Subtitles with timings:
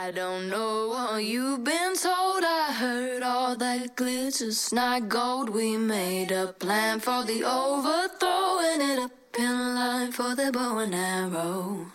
[0.00, 2.42] I don't know what you've been told.
[2.42, 5.50] I heard all that glitter's not gold.
[5.50, 10.94] We made a plan for the overthrow, ended up in line for the bow and
[10.94, 11.88] arrow.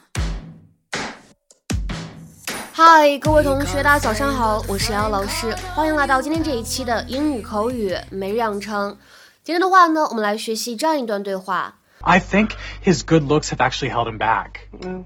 [2.71, 8.95] 嗨，各位同学，大家早上好，我是瑶老师，欢迎来到今天这一期的英语口语每日养成。
[9.43, 11.73] 今天的话呢，我们来学习这样一段对话。
[12.01, 12.51] I think
[12.85, 14.67] his good looks have actually held him back.
[14.71, 15.05] Well,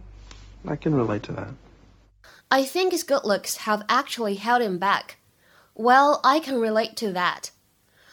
[0.67, 1.53] I can relate to that.
[2.49, 5.17] I think his good looks have actually held him back.
[5.73, 7.49] Well, I can relate to that.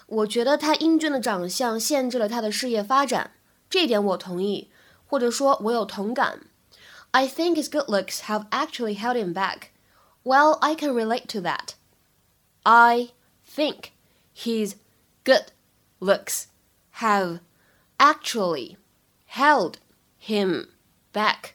[0.06, 3.32] 我觉得他英俊的长相限制了他的事业发展，
[3.70, 4.70] 这一点我同意，
[5.06, 6.40] 或者说我有同感。
[7.12, 9.70] I think his good looks have actually held him back.
[10.24, 11.74] Well, I can relate to that.
[12.62, 13.10] I
[13.46, 13.92] think
[14.34, 14.76] his
[15.24, 15.46] good
[16.00, 16.46] looks
[17.00, 17.40] have
[17.98, 18.76] actually
[19.26, 19.74] held
[20.18, 20.68] him
[21.12, 21.54] back.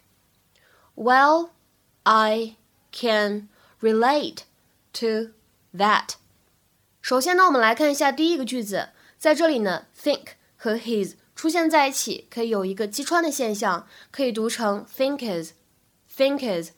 [0.95, 1.49] Well,
[2.03, 2.55] I
[2.91, 3.47] can
[3.81, 4.39] relate
[4.93, 5.31] to
[5.73, 6.15] that.
[7.01, 16.69] 首先呢，我们来看一下第一个句子，在这里呢，think 和 his 出现在一起，可以有一个击穿的现象，可以读成 thinkers，thinkers。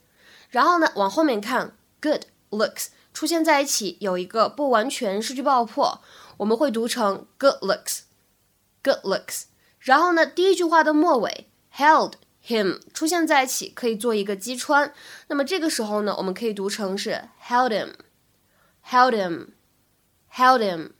[0.50, 6.00] 然后呢，往后面看，good looks 出现在一起，有一个不完全失去爆破，
[6.36, 9.44] 我们会读成 good looks，good looks。
[9.78, 12.12] 然后呢，第一句话的末尾 held
[12.46, 14.92] him 出现在一起，可以做一个击穿。
[15.28, 20.90] 那么这个时候呢，我们可以读成是 held him，held him，held him。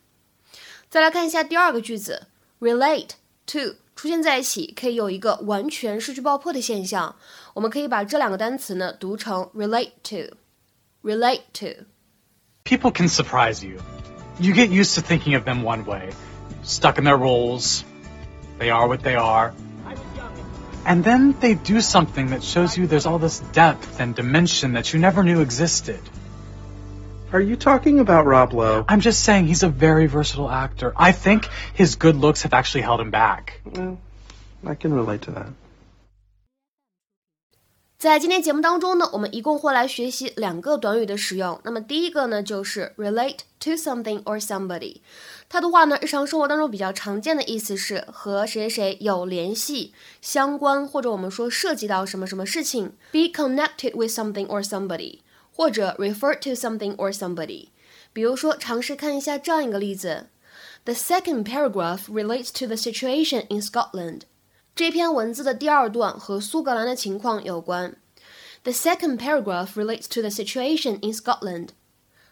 [0.89, 2.27] 再来看一下第二个句子，
[2.61, 3.11] relate
[3.47, 7.17] to 出现在一起，可以有一个完全失去爆破的现象。
[7.55, 11.85] 我们可以把这两个单词呢读成 relate to，relate to。
[12.65, 13.81] People can surprise you.
[14.39, 16.13] You get used to thinking of them one way,
[16.65, 17.83] stuck in their roles.
[18.59, 19.53] They are what they are.
[20.86, 24.94] And then they do something that shows you there's all this depth and dimension that
[24.94, 26.00] you never knew existed.
[27.34, 28.86] Are you talking about Rob Lowe?
[28.88, 30.94] I'm just saying he's a very versatile actor.
[30.96, 33.60] I think his good looks have actually held him back.
[33.66, 34.00] Well,
[34.66, 35.48] I can relate to that.
[37.98, 41.60] 在今天节目当中呢，我们一共会来学习两个短语的使用。
[41.64, 44.98] 那么第一个呢，就是 relate to something or somebody。
[45.48, 52.92] 它的话呢，日常生活当中比较常见的意思是和谁谁有联系、相关，或者我们说涉及到什么什么事情。
[53.14, 55.20] Be connected with something or somebody，
[55.56, 57.70] 或者 refer to something or somebody。
[58.12, 60.28] 比如说，尝试看一下这样一个例子
[60.84, 64.24] ：The second paragraph relates to the situation in Scotland。
[64.76, 67.96] 这篇文字的第二段和苏格兰的情况有关。
[68.64, 71.70] The second paragraph relates to the situation in Scotland。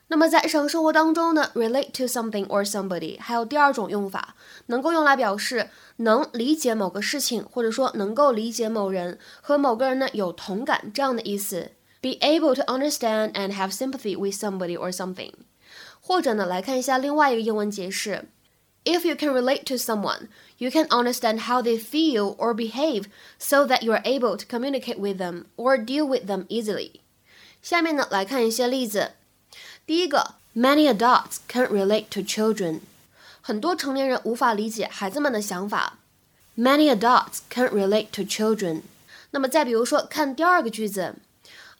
[0.07, 11.71] 那么在日常生活当中呢，relate to something or somebody 还有第二种用法，能够用来表示能理解某个事情，或者说能够理解某人和某个人呢有同感这样的意思。
[12.01, 15.31] Be able to understand and have sympathy with somebody or something。
[16.01, 18.25] 或者呢，来看一下另外一个英文解释。
[18.84, 23.04] If you can relate to someone, you can understand how they feel or behave
[23.38, 27.00] so that you are able to communicate with them or deal with them easily.
[27.62, 29.12] 下面呢，来看一些例子。
[29.86, 32.80] 第一个，Many adults can't relate to children。
[33.42, 35.98] 很多成年人无法理解孩子们的想法。
[36.56, 38.82] Many adults can't relate to children。
[39.30, 41.14] 那么再比如说，看第二个句子，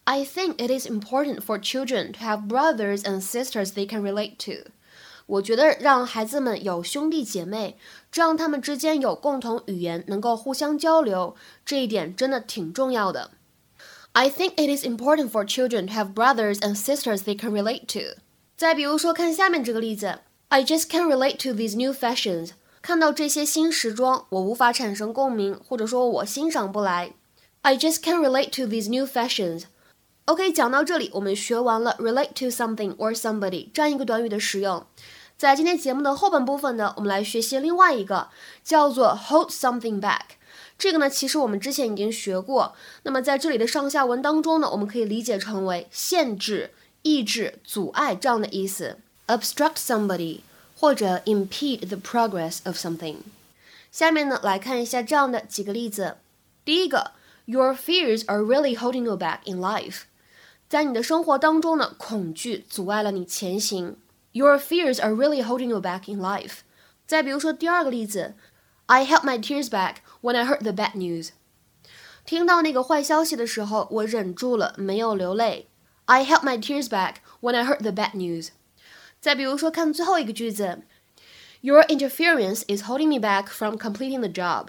[0.04, 4.36] I think it is important for children to have brothers and sisters they can relate
[4.44, 4.70] to。
[5.25, 7.77] 我觉得让孩子们有兄弟姐妹，
[8.11, 11.35] 这样他们之间有共同语言，能够互相交流，
[11.65, 13.31] 这一点真的挺重要的。
[14.11, 18.19] I think it is important for children to have brothers and sisters they can relate to。
[18.55, 20.19] 再比如说，看下面这个例子
[20.49, 22.51] ，I just can't relate to these new fashions。
[22.81, 27.13] 看到这些新时装，我无法产生共鸣，或者说我欣赏不来。
[27.61, 29.63] I just can't relate to these new fashions。
[30.25, 34.85] OK，讲到这里，我们学完了 relate to something or somebody 这样一个短语的使用。
[35.37, 38.29] 在今天节目的后半部分呢，我们来学习另外一个
[38.63, 40.21] 叫做 hold something back。
[40.77, 42.73] 这个呢，其实我们之前已经学过。
[43.03, 46.71] 那么在这里的上下文当中呢，我们可以理解成为限制、
[47.01, 50.39] 抑制、阻碍这样的意思，obstruct somebody
[50.79, 53.17] 或者 impede the progress of something。
[53.91, 56.15] 下面呢，来看一下这样的几个例子。
[56.63, 57.11] 第一个
[57.43, 60.03] ，Your fears are really holding you back in life。
[60.72, 63.96] 在你的生活当中呢，恐惧阻碍了你前行。
[64.32, 66.58] Your fears are really holding you back in life。
[67.06, 68.34] 再比如说第二个例子，
[68.86, 71.30] I held my tears back when I heard the bad news。
[72.24, 75.68] 听到那个坏消息的时候，我忍住了，没有流泪。
[76.04, 78.50] I held my tears back when I heard the bad news。
[79.20, 80.82] 再比如说，看最后一个句子，
[81.62, 84.68] Your interference is holding me back from completing the job。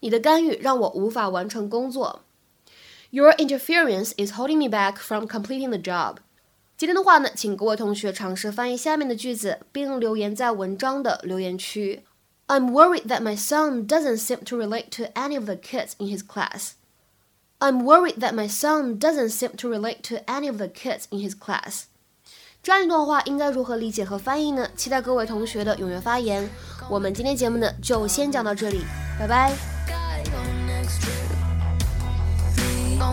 [0.00, 2.24] 你的干预让我无法完成工作。
[3.12, 6.16] Your interference is holding me back from completing the job。
[6.76, 12.04] 今天的话呢，请各位同学尝试翻译下面的句子，并留言在文章的留言区。
[12.46, 16.22] I'm worried that my son doesn't seem to relate to any of the kids in his
[16.22, 16.72] class.
[17.58, 21.18] I'm worried that my son doesn't seem to relate to any of the kids in
[21.18, 21.84] his class.
[22.62, 24.68] 这样一段话应该如何理解和翻译呢？
[24.76, 26.48] 期待各位同学的踊跃发言。
[26.88, 28.80] 我们今天节目呢就先讲到这里，
[29.18, 29.71] 拜拜。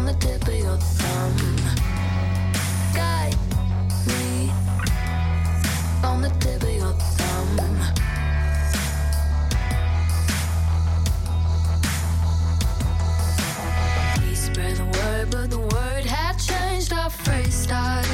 [0.00, 1.36] on the tip of your thumb.
[2.94, 3.36] Guide
[4.06, 4.50] me
[6.02, 7.56] on the tip of your thumb.
[14.22, 18.09] We spread the word, but the word had changed our phrase style.